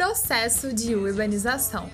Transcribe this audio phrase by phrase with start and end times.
[0.00, 1.90] processo de urbanização.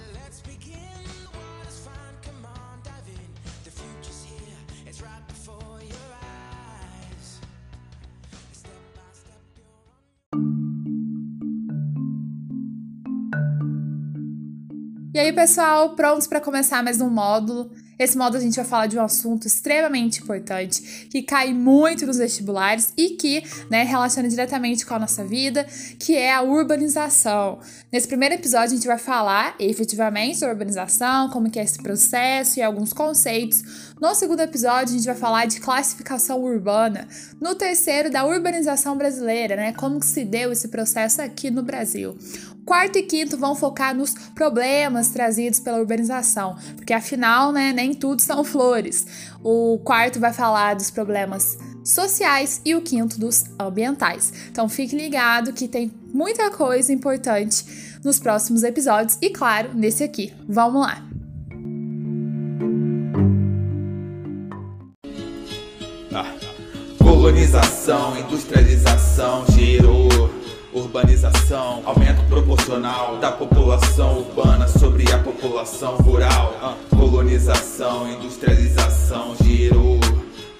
[15.12, 17.72] E aí, pessoal, prontos para começar mais um módulo?
[17.98, 22.18] Esse módulo a gente vai falar de um assunto extremamente importante, que cai muito nos
[22.18, 25.64] vestibulares e que né, relaciona diretamente com a nossa vida,
[25.98, 27.58] que é a urbanização.
[27.90, 32.58] Nesse primeiro episódio a gente vai falar efetivamente da urbanização, como que é esse processo
[32.58, 33.94] e alguns conceitos.
[34.00, 37.08] No segundo episódio a gente vai falar de classificação urbana.
[37.40, 39.72] No terceiro, da urbanização brasileira, né?
[39.72, 42.16] Como que se deu esse processo aqui no Brasil.
[42.66, 48.20] Quarto e quinto vão focar nos problemas trazidos pela urbanização, porque afinal, né, nem tudo
[48.20, 49.06] são flores.
[49.40, 54.32] O quarto vai falar dos problemas sociais e o quinto dos ambientais.
[54.50, 57.64] Então fique ligado que tem muita coisa importante
[58.04, 60.34] nos próximos episódios e claro, nesse aqui.
[60.48, 61.06] Vamos lá.
[66.12, 66.34] Ah.
[66.98, 70.35] Colonização, industrialização gerou
[70.76, 76.52] Urbanização, aumento proporcional da população urbana sobre a população rural.
[76.90, 79.98] Colonização, industrialização gerou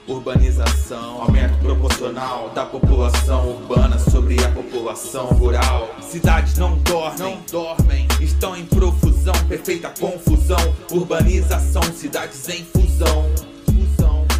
[0.08, 5.94] urbanização, aumento proporcional da população urbana sobre a população rural.
[6.00, 10.74] Cidades não dormem, não dormem, estão em profusão, perfeita confusão.
[10.90, 13.26] Urbanização, cidades em fusão.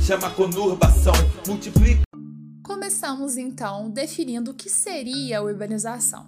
[0.01, 1.13] chama conurbação,
[1.47, 2.06] multiplica
[2.67, 6.27] Começamos então definindo o que seria a urbanização.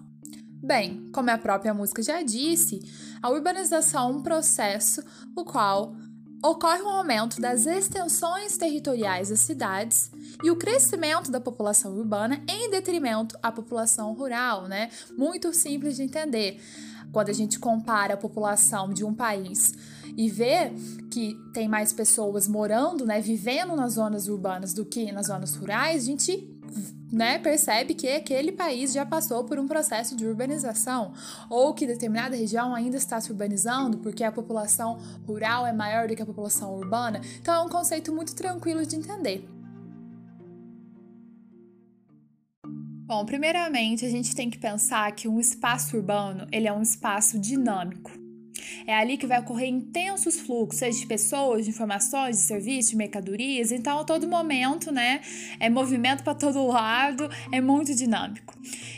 [0.63, 2.81] Bem, como a própria música já disse,
[3.21, 5.03] a urbanização é um processo
[5.35, 5.97] o qual
[6.41, 12.71] ocorre um aumento das extensões territoriais das cidades e o crescimento da população urbana em
[12.71, 14.91] detrimento à população rural, né?
[15.17, 16.63] Muito simples de entender.
[17.11, 19.75] Quando a gente compara a população de um país
[20.19, 20.73] e vê
[21.13, 26.03] que tem mais pessoas morando, né, vivendo nas zonas urbanas do que nas zonas rurais,
[26.03, 26.59] a gente
[27.13, 31.13] né, percebe que aquele país já passou por um processo de urbanização,
[31.49, 36.17] ou que determinada região ainda está se urbanizando porque a população rural é maior do
[36.17, 37.21] que a população urbana.
[37.41, 39.49] Então é um conceito muito tranquilo de entender.
[43.07, 47.39] Bom, primeiramente a gente tem que pensar que um espaço urbano ele é um espaço
[47.39, 48.18] dinâmico.
[48.89, 52.97] É ali que vai ocorrer intensos fluxos, seja de pessoas, de informações, de serviços, de
[52.97, 53.71] mercadorias.
[53.71, 55.21] Então, a todo momento, né,
[55.61, 58.57] é movimento para todo lado, é muito dinâmico.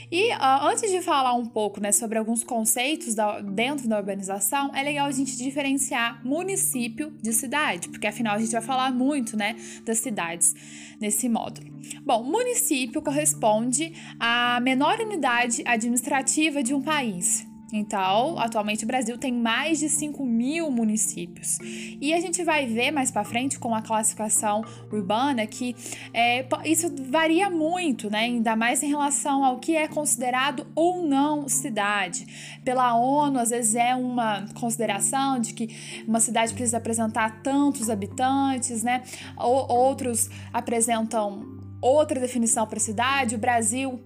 [0.09, 4.71] E uh, antes de falar um pouco né, sobre alguns conceitos da, dentro da urbanização,
[4.77, 9.37] é legal a gente diferenciar município de cidade, porque afinal a gente vai falar muito
[9.37, 10.55] né, das cidades
[11.01, 11.69] nesse módulo.
[12.07, 17.50] Bom, município corresponde à menor unidade administrativa de um país.
[17.73, 21.59] Então, atualmente o Brasil tem mais de 5 mil municípios.
[22.01, 25.77] E a gente vai ver mais para frente com a classificação urbana que
[26.13, 28.21] é, isso varia muito, né?
[28.21, 32.61] Ainda mais em relação ao que é considerado ou não cidade.
[32.65, 35.69] Pela ONU, às vezes é uma consideração de que
[36.07, 39.03] uma cidade precisa apresentar tantos habitantes, né?
[39.37, 43.35] Ou, outros apresentam outra definição para cidade.
[43.35, 44.01] O Brasil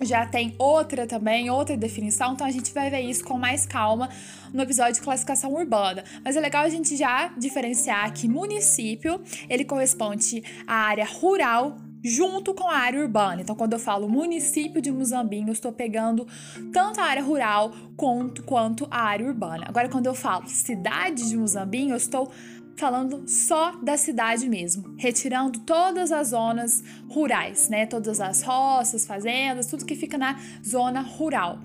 [0.00, 4.08] já tem outra também, outra definição, então a gente vai ver isso com mais calma
[4.52, 6.04] no episódio de classificação urbana.
[6.24, 12.52] Mas é legal a gente já diferenciar que município, ele corresponde à área rural junto
[12.52, 13.42] com a área urbana.
[13.42, 16.26] Então, quando eu falo município de Muzambinho, eu estou pegando
[16.72, 19.66] tanto a área rural quanto, quanto a área urbana.
[19.68, 22.30] Agora, quando eu falo cidade de Muzambinho, eu estou
[22.76, 27.86] falando só da cidade mesmo, retirando todas as zonas rurais, né?
[27.86, 31.58] Todas as roças, fazendas, tudo que fica na zona rural.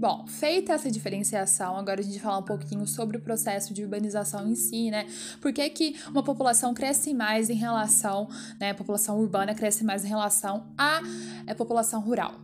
[0.00, 3.82] Bom, feita essa diferenciação, agora a gente vai falar um pouquinho sobre o processo de
[3.82, 5.06] urbanização em si, né?
[5.42, 8.26] Por que, que uma população cresce mais em relação,
[8.58, 8.70] né?
[8.70, 11.02] A população urbana cresce mais em relação à
[11.46, 12.34] é, população rural?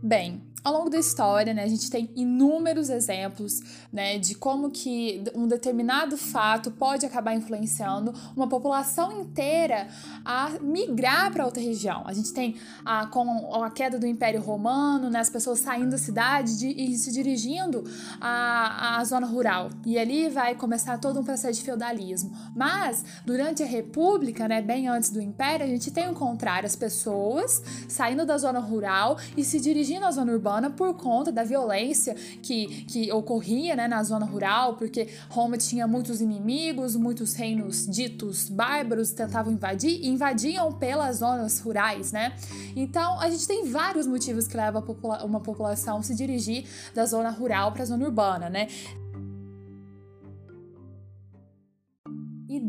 [0.00, 3.60] Bem, ao longo da história, né, a gente tem inúmeros exemplos,
[3.92, 9.88] né, de como que um determinado fato pode acabar influenciando uma população inteira
[10.24, 12.02] a migrar para outra região.
[12.06, 15.98] A gente tem a, com a queda do Império Romano, né, as pessoas saindo da
[15.98, 17.84] cidade de, e se dirigindo
[18.18, 19.68] à, à zona rural.
[19.84, 22.34] E ali vai começar todo um processo de feudalismo.
[22.56, 26.74] Mas, durante a República, né, bem antes do Império, a gente tem o contrário, as
[26.74, 31.44] pessoas saindo da zona rural e se dirigindo à zona urbana urbana por conta da
[31.44, 37.86] violência que, que ocorria né, na zona rural, porque Roma tinha muitos inimigos, muitos reinos
[37.86, 42.32] ditos bárbaros tentavam invadir e invadiam pelas zonas rurais, né?
[42.76, 46.64] Então a gente tem vários motivos que levam popula uma população se dirigir
[46.94, 48.68] da zona rural para a zona urbana, né?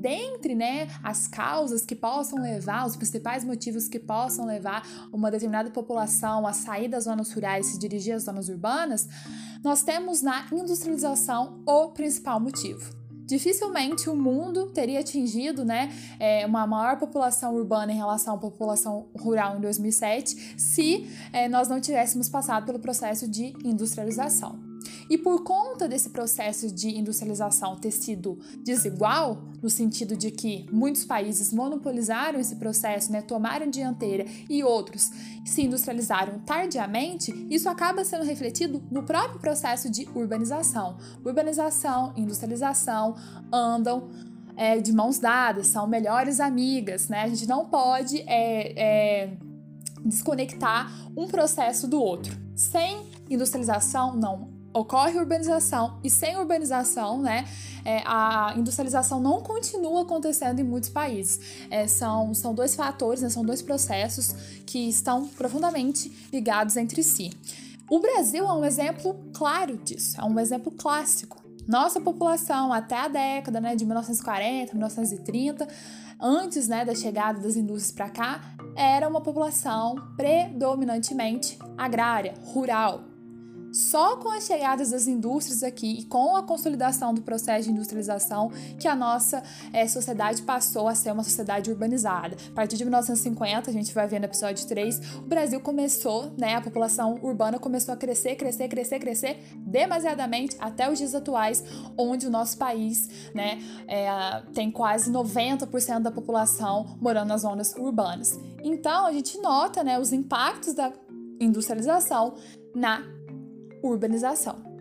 [0.06, 5.72] Dentre né, as causas que possam levar, os principais motivos que possam levar uma determinada
[5.72, 9.10] população a sair das zonas rurais e se dirigir às zonas urbanas,
[9.64, 12.94] nós temos na industrialização o principal motivo.
[13.26, 19.08] Dificilmente o mundo teria atingido né, é, uma maior população urbana em relação à população
[19.18, 24.75] rural em 2007 se é, nós não tivéssemos passado pelo processo de industrialização.
[25.10, 31.06] E por conta desse processo de industrialização ter sido desigual, no sentido de que muitos
[31.06, 35.12] países monopolizaram esse processo, né, tomaram dianteira e outros
[35.46, 40.98] se industrializaram tardiamente, isso acaba sendo refletido no próprio processo de urbanização.
[41.24, 43.16] Urbanização, industrialização
[43.52, 44.10] andam
[44.58, 47.24] é, de mãos dadas, são melhores amigas, né?
[47.24, 48.74] A gente não pode é,
[49.24, 49.38] é,
[50.04, 52.36] desconectar um processo do outro.
[52.56, 57.46] Sem industrialização não ocorre urbanização e sem urbanização, né,
[57.86, 61.40] é, a industrialização não continua acontecendo em muitos países.
[61.70, 64.36] É, são, são dois fatores, né, são dois processos
[64.66, 67.32] que estão profundamente ligados entre si.
[67.90, 71.42] O Brasil é um exemplo claro disso, é um exemplo clássico.
[71.66, 75.68] Nossa população até a década né, de 1940, 1930,
[76.20, 78.42] antes né, da chegada das indústrias para cá,
[78.76, 83.15] era uma população predominantemente agrária, rural,
[83.76, 88.50] só com as chegadas das indústrias aqui e com a consolidação do processo de industrialização
[88.80, 89.44] que a nossa
[89.74, 92.38] é, sociedade passou a ser uma sociedade urbanizada.
[92.52, 96.56] A partir de 1950, a gente vai ver no episódio 3, o Brasil começou, né,
[96.56, 101.62] a população urbana começou a crescer, crescer, crescer, crescer demasiadamente até os dias atuais,
[101.98, 104.08] onde o nosso país, né, é,
[104.54, 108.40] tem quase 90% da população morando nas zonas urbanas.
[108.64, 110.94] Então, a gente nota, né, os impactos da
[111.42, 112.36] industrialização
[112.74, 113.15] na
[113.84, 114.76] urbanização.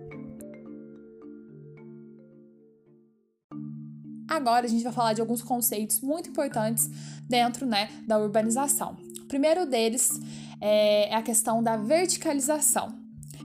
[4.29, 6.91] Agora a gente vai falar de alguns conceitos muito importantes
[7.29, 8.97] dentro né, da urbanização.
[9.21, 10.11] O primeiro deles
[10.61, 12.99] é, é a questão da verticalização.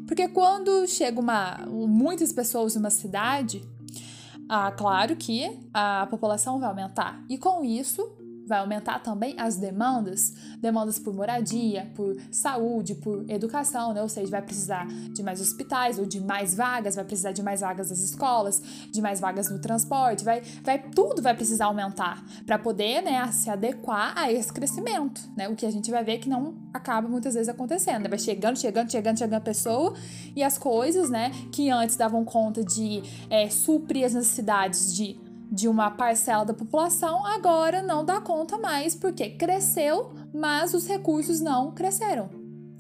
[0.08, 3.62] Porque quando chega uma, muitas pessoas em uma cidade,
[4.48, 7.24] ah, claro que a população vai aumentar.
[7.30, 8.02] E com isso,
[8.50, 14.02] vai aumentar também as demandas, demandas por moradia, por saúde, por educação, né?
[14.02, 17.62] Ou seja, vai precisar de mais hospitais ou de mais vagas, vai precisar de mais
[17.62, 18.62] vagas nas escolas,
[18.92, 23.50] de mais vagas no transporte, vai, vai tudo vai precisar aumentar para poder, né, se
[23.50, 25.48] adequar a esse crescimento, né?
[25.48, 28.10] O que a gente vai ver que não acaba muitas vezes acontecendo, né?
[28.10, 29.94] vai chegando, chegando, chegando, chegando a pessoa
[30.36, 35.68] e as coisas, né, que antes davam conta de é, suprir as necessidades de de
[35.68, 41.72] uma parcela da população agora não dá conta mais porque cresceu, mas os recursos não
[41.72, 42.30] cresceram.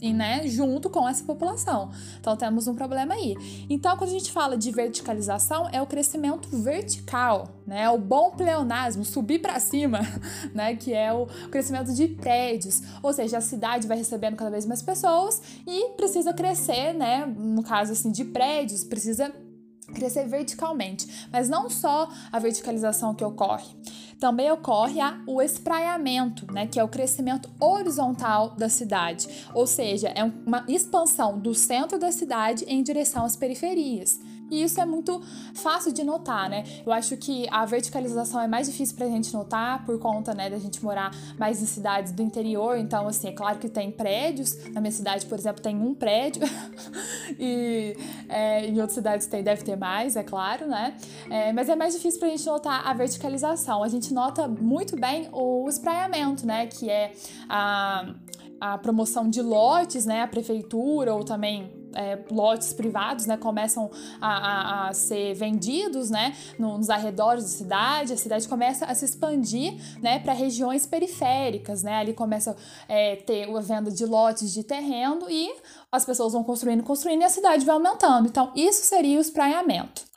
[0.01, 1.91] E, né, junto com essa população.
[2.21, 3.35] Então temos um problema aí.
[3.69, 7.89] Então, quando a gente fala de verticalização, é o crescimento vertical, né?
[7.89, 9.99] O bom pleonasmo, subir para cima,
[10.55, 10.73] né?
[10.73, 12.81] Que é o crescimento de prédios.
[13.03, 17.25] Ou seja, a cidade vai recebendo cada vez mais pessoas e precisa crescer, né?
[17.25, 19.33] No caso assim de prédios, precisa
[19.93, 21.27] crescer verticalmente.
[21.31, 23.67] Mas não só a verticalização que ocorre,
[24.19, 30.09] também ocorre a, o espraiamento, né, que é o crescimento horizontal da cidade, ou seja,
[30.09, 34.19] é uma expansão do centro da cidade em direção às periferias.
[34.49, 35.21] E isso é muito
[35.53, 36.63] fácil de notar, né?
[36.85, 40.57] Eu acho que a verticalização é mais difícil pra gente notar por conta, né, da
[40.57, 42.77] gente morar mais em cidades do interior.
[42.77, 44.57] Então, assim, é claro que tem prédios.
[44.71, 46.41] Na minha cidade, por exemplo, tem um prédio.
[47.39, 47.95] e
[48.27, 50.95] é, em outras cidades tem, deve ter mais, é claro, né?
[51.29, 53.83] É, mas é mais difícil pra gente notar a verticalização.
[53.83, 56.67] A gente nota muito bem o espraiamento, né?
[56.67, 57.13] Que é
[57.47, 58.13] a,
[58.59, 60.21] a promoção de lotes, né?
[60.21, 66.35] A prefeitura ou também é, lotes privados, né, começam a, a, a, ser vendidos, né,
[66.57, 71.95] nos arredores da cidade, a cidade começa a se expandir, né, para regiões periféricas, né,
[71.95, 72.55] ali começa
[72.87, 75.53] a é, ter a venda de lotes de terreno e
[75.91, 78.27] as pessoas vão construindo, construindo e a cidade vai aumentando.
[78.27, 80.08] Então, isso seria o espraiamento.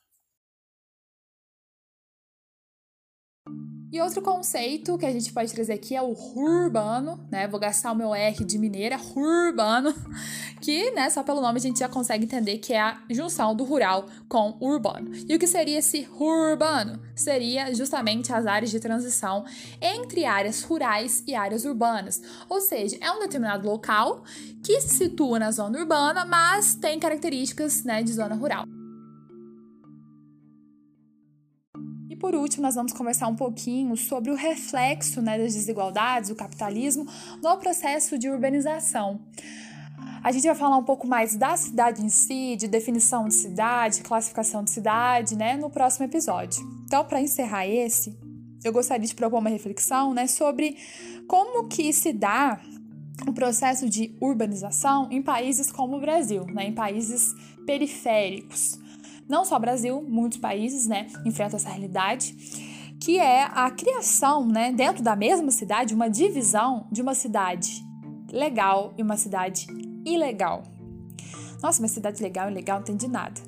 [3.92, 7.46] E outro conceito que a gente pode trazer aqui é o urbano, né?
[7.46, 9.94] Vou gastar o meu R de mineira, urbano,
[10.62, 13.64] que, né, só pelo nome a gente já consegue entender que é a junção do
[13.64, 15.10] rural com o urbano.
[15.28, 16.98] E o que seria esse urbano?
[17.14, 19.44] Seria justamente as áreas de transição
[19.78, 22.22] entre áreas rurais e áreas urbanas.
[22.48, 24.24] Ou seja, é um determinado local
[24.64, 28.64] que se situa na zona urbana, mas tem características, né, de zona rural.
[32.16, 37.06] Por último, nós vamos conversar um pouquinho sobre o reflexo né, das desigualdades, do capitalismo,
[37.42, 39.20] no processo de urbanização.
[40.22, 44.02] A gente vai falar um pouco mais da cidade em si, de definição de cidade,
[44.02, 46.62] classificação de cidade, né, no próximo episódio.
[46.84, 48.16] Então, para encerrar esse,
[48.64, 50.76] eu gostaria de propor uma reflexão, né, sobre
[51.26, 52.60] como que se dá
[53.26, 57.34] o processo de urbanização em países como o Brasil, né, em países
[57.66, 58.78] periféricos.
[59.32, 62.36] Não só o Brasil, muitos países, né, enfrentam essa realidade,
[63.00, 67.82] que é a criação, né, dentro da mesma cidade, uma divisão de uma cidade
[68.30, 69.66] legal e uma cidade
[70.04, 70.62] ilegal.
[71.62, 73.40] Nossa, uma cidade legal e ilegal não tem de nada.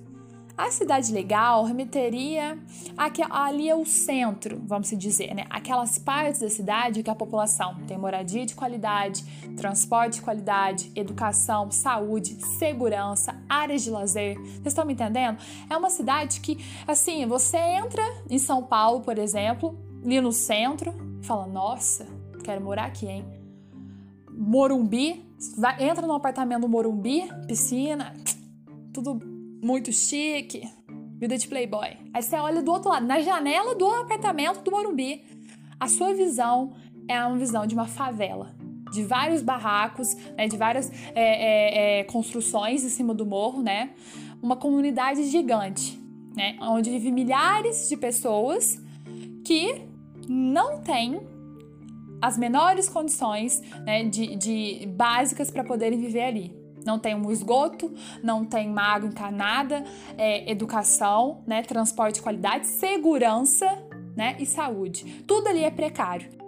[0.56, 2.56] A cidade legal remeteria
[2.96, 5.46] a que ali é o centro, vamos dizer, né?
[5.50, 9.24] Aquelas partes da cidade que a população tem moradia de qualidade,
[9.56, 14.38] transporte de qualidade, educação, saúde, segurança, áreas de lazer.
[14.38, 15.38] Vocês estão me entendendo?
[15.68, 20.94] É uma cidade que, assim, você entra em São Paulo, por exemplo, ali no centro,
[21.22, 22.06] fala: Nossa,
[22.44, 23.24] quero morar aqui, hein?
[24.30, 25.24] Morumbi,
[25.80, 28.14] entra no apartamento do Morumbi, piscina,
[28.92, 29.33] tudo
[29.64, 30.68] muito chique,
[31.18, 31.96] vida de playboy.
[32.12, 35.24] Aí você olha do outro lado, na janela do apartamento do Morumbi,
[35.80, 36.74] a sua visão
[37.08, 38.54] é uma visão de uma favela,
[38.92, 43.90] de vários barracos, né, de várias é, é, é, construções em cima do morro, né?
[44.42, 45.98] Uma comunidade gigante,
[46.36, 46.56] né?
[46.60, 48.78] Onde vive milhares de pessoas
[49.44, 49.82] que
[50.28, 51.20] não têm
[52.20, 57.92] as menores condições né, de, de básicas para poderem viver ali não tem um esgoto,
[58.22, 59.84] não tem uma água encanada,
[60.16, 63.66] é, educação, né, transporte de qualidade, segurança
[64.16, 65.22] né, e saúde.
[65.26, 66.44] Tudo ali é precário.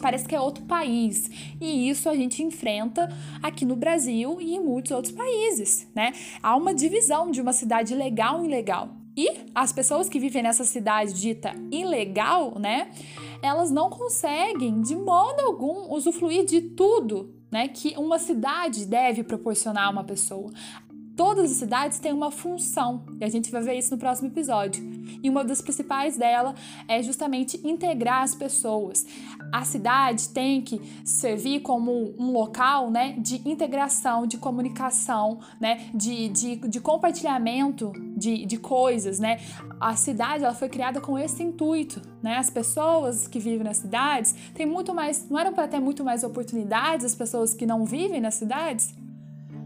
[0.00, 1.28] Parece que é outro país.
[1.60, 3.08] E isso a gente enfrenta
[3.42, 6.12] aqui no Brasil e em muitos outros países, né?
[6.42, 8.88] Há uma divisão de uma cidade legal e ilegal.
[9.16, 12.90] E as pessoas que vivem nessa cidade dita ilegal, né?
[13.42, 19.86] Elas não conseguem de modo algum usufruir de tudo, né, que uma cidade deve proporcionar
[19.86, 20.50] a uma pessoa.
[21.20, 24.82] Todas as cidades têm uma função, e a gente vai ver isso no próximo episódio.
[25.22, 26.54] E uma das principais dela
[26.88, 29.04] é justamente integrar as pessoas.
[29.52, 36.30] A cidade tem que servir como um local né, de integração, de comunicação, né, de,
[36.30, 39.18] de, de compartilhamento de, de coisas.
[39.18, 39.40] Né?
[39.78, 42.00] A cidade ela foi criada com esse intuito.
[42.22, 42.38] Né?
[42.38, 46.24] As pessoas que vivem nas cidades têm muito mais, não eram para ter muito mais
[46.24, 48.94] oportunidades, as pessoas que não vivem nas cidades?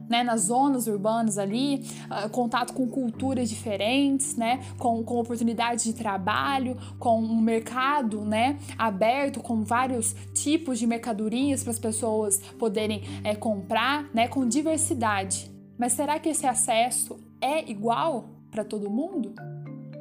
[0.08, 5.92] Né, nas zonas urbanas ali, uh, contato com culturas diferentes, né, com, com oportunidades de
[5.92, 13.02] trabalho, com um mercado né, aberto, com vários tipos de mercadorias para as pessoas poderem
[13.22, 15.50] é, comprar, né, com diversidade.
[15.78, 19.34] Mas será que esse acesso é igual para todo mundo?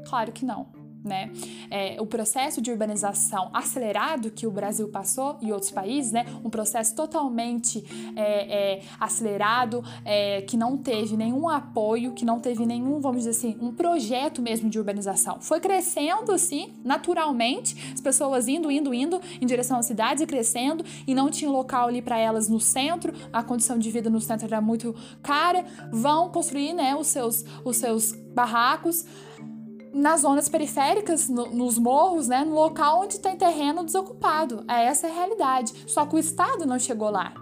[0.08, 1.32] Claro que não né?
[1.70, 6.26] É, o processo de urbanização acelerado que o Brasil passou e outros países, né?
[6.44, 7.84] Um processo totalmente
[8.16, 13.32] é, é, acelerado, é, que não teve nenhum apoio, que não teve nenhum, vamos dizer
[13.32, 15.40] assim, um projeto mesmo de urbanização.
[15.42, 20.86] Foi crescendo assim, naturalmente, as pessoas indo, indo, indo em direção às cidades e crescendo
[21.06, 24.46] e não tinha local ali para elas no centro, a condição de vida no centro
[24.46, 29.06] era muito cara, vão construir, né, os seus, os seus barracos
[29.94, 34.66] nas zonas periféricas, no, nos morros, né, no local onde tem terreno desocupado.
[34.68, 35.74] É essa a realidade.
[35.88, 37.34] Só que o Estado não chegou lá.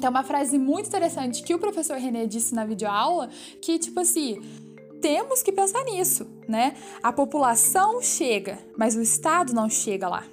[0.00, 3.28] Tem uma frase muito interessante que o professor René disse na videoaula,
[3.60, 4.40] que tipo assim,
[5.00, 6.74] temos que pensar nisso, né?
[7.02, 10.24] A população chega, mas o Estado não chega lá.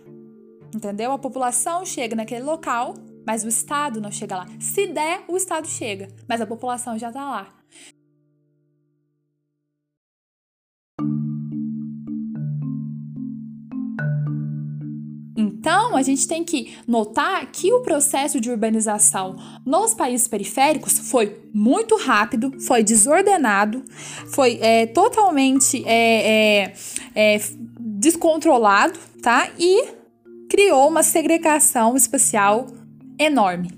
[0.74, 1.12] Entendeu?
[1.12, 2.94] A população chega naquele local,
[3.26, 4.48] mas o Estado não chega lá.
[4.60, 7.48] Se der, o Estado chega, mas a população já está lá.
[15.66, 21.42] Então, a gente tem que notar que o processo de urbanização nos países periféricos foi
[21.52, 23.84] muito rápido, foi desordenado,
[24.28, 26.74] foi é, totalmente é, é,
[27.16, 27.42] é
[27.80, 29.50] descontrolado, tá?
[29.58, 29.86] E
[30.48, 32.68] criou uma segregação espacial
[33.18, 33.72] enorme.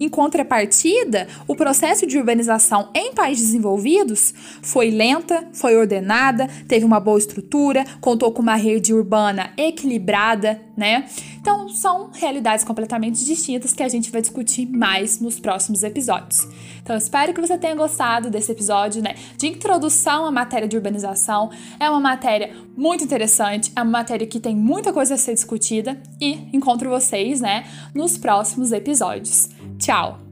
[0.00, 6.98] Em contrapartida, o processo de urbanização em países desenvolvidos foi lenta, foi ordenada, teve uma
[6.98, 11.06] boa estrutura, contou com uma rede urbana equilibrada, né?
[11.44, 16.48] Então, são realidades completamente distintas que a gente vai discutir mais nos próximos episódios.
[16.82, 21.50] Então, espero que você tenha gostado desse episódio, né, de introdução à matéria de urbanização.
[21.78, 26.00] É uma matéria muito interessante, é uma matéria que tem muita coisa a ser discutida
[26.18, 29.50] e encontro vocês, né, nos próximos episódios.
[29.78, 30.23] Tchau!